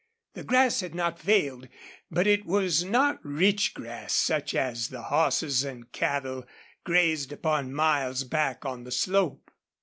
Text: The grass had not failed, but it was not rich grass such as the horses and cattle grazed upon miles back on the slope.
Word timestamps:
The 0.33 0.43
grass 0.43 0.79
had 0.79 0.95
not 0.95 1.19
failed, 1.19 1.67
but 2.09 2.25
it 2.25 2.43
was 2.43 2.83
not 2.83 3.23
rich 3.23 3.75
grass 3.75 4.13
such 4.13 4.55
as 4.55 4.87
the 4.87 5.03
horses 5.03 5.63
and 5.63 5.91
cattle 5.91 6.43
grazed 6.83 7.31
upon 7.31 7.71
miles 7.75 8.23
back 8.23 8.65
on 8.65 8.83
the 8.83 8.91
slope. 8.91 9.51